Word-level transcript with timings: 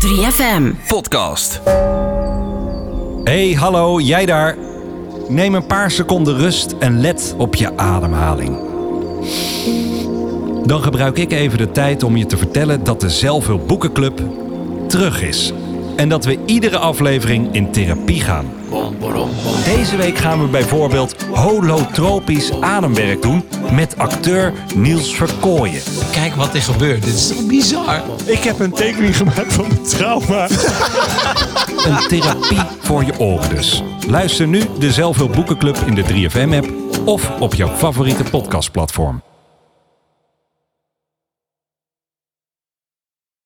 3FM. 0.00 0.72
Podcast. 0.88 1.60
Hey, 3.24 3.52
hallo, 3.52 4.00
jij 4.00 4.26
daar. 4.26 4.56
Neem 5.28 5.54
een 5.54 5.66
paar 5.66 5.90
seconden 5.90 6.36
rust 6.36 6.74
en 6.78 7.00
let 7.00 7.34
op 7.38 7.54
je 7.54 7.76
ademhaling. 7.76 8.58
Dan 10.64 10.82
gebruik 10.82 11.18
ik 11.18 11.32
even 11.32 11.58
de 11.58 11.70
tijd 11.70 12.02
om 12.02 12.16
je 12.16 12.26
te 12.26 12.36
vertellen 12.36 12.84
dat 12.84 13.00
de 13.00 13.10
Zelfhulp 13.10 13.68
Boekenclub 13.68 14.20
terug 14.88 15.22
is. 15.22 15.52
En 15.96 16.08
dat 16.08 16.24
we 16.24 16.38
iedere 16.46 16.78
aflevering 16.78 17.54
in 17.54 17.70
therapie 17.70 18.20
gaan. 18.20 18.46
Deze 19.64 19.96
week 19.96 20.18
gaan 20.18 20.40
we 20.42 20.46
bijvoorbeeld 20.46 21.22
holotropisch 21.22 22.60
ademwerk 22.60 23.22
doen 23.22 23.44
met 23.72 23.98
acteur 23.98 24.52
Niels 24.74 25.14
Verkooyen. 25.14 25.80
Kijk 26.12 26.34
wat 26.34 26.54
er 26.54 26.62
gebeurt. 26.62 27.04
Dit 27.04 27.14
is 27.14 27.28
toch 27.28 27.46
bizar? 27.46 28.02
Ik 28.24 28.38
heb 28.38 28.60
een 28.60 28.72
tekening 28.72 29.16
gemaakt 29.16 29.52
van 29.52 29.66
mijn 29.68 29.82
trauma. 29.82 30.48
Een 31.86 32.08
therapie 32.08 32.60
voor 32.80 33.04
je 33.04 33.18
oren 33.18 33.48
dus. 33.48 33.82
Luister 34.08 34.46
nu 34.46 34.62
de 34.78 34.92
Zelfhulp 34.92 35.32
Boekenclub 35.32 35.76
in 35.86 35.94
de 35.94 36.04
3FM-app 36.04 36.72
of 37.04 37.30
op 37.40 37.54
jouw 37.54 37.76
favoriete 37.76 38.22
podcastplatform. 38.22 39.22